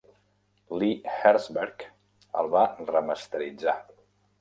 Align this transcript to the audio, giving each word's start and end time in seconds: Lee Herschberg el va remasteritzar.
Lee 0.83 1.03
Herschberg 1.17 1.85
el 2.43 2.53
va 2.57 2.67
remasteritzar. 2.91 3.81